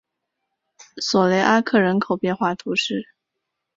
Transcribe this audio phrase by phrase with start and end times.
[0.97, 3.09] 索雷阿克人口变化图示